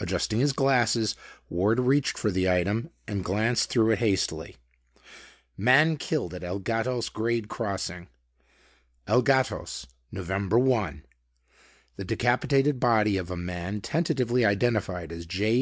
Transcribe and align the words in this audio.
Adjusting 0.00 0.40
his 0.40 0.52
glasses, 0.52 1.16
Ward 1.48 1.80
reached 1.80 2.18
for 2.18 2.30
the 2.30 2.46
item 2.50 2.90
and 3.08 3.24
glanced 3.24 3.70
through 3.70 3.90
it 3.92 4.00
hastily: 4.00 4.58
MAN 5.56 5.96
KILLED 5.96 6.34
AT 6.34 6.44
EL 6.44 6.58
GATOS 6.58 7.08
GRADE 7.08 7.48
CROSSING 7.48 8.08
El 9.06 9.22
Gatos, 9.22 9.86
November 10.10 10.58
1. 10.58 11.06
The 11.96 12.04
decapitated 12.04 12.78
body 12.80 13.16
of 13.16 13.30
a 13.30 13.36
man 13.38 13.80
tentatively 13.80 14.44
identified 14.44 15.10
as 15.10 15.24
J. 15.24 15.50